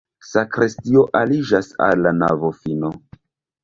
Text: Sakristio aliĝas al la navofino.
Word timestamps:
Sakristio 0.29 1.03
aliĝas 1.21 1.71
al 1.91 2.05
la 2.09 2.19
navofino. 2.25 2.95